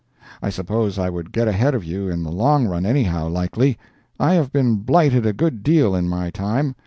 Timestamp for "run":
2.65-2.87